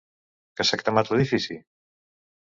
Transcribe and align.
Què 0.59 0.65
s’ha 0.69 0.79
cremat 0.81 1.11
l’edifici? 1.11 1.59